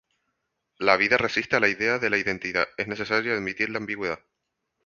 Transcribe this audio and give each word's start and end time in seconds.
La 0.79 0.97
vida 0.97 1.15
resiste 1.15 1.55
a 1.55 1.59
la 1.59 1.69
idea 1.69 1.99
de 1.99 2.09
la 2.09 2.17
identidad, 2.17 2.67
es 2.75 2.87
necesario 2.87 3.35
admitir 3.35 3.69
la 3.69 3.77
ambigüedad. 3.77 4.19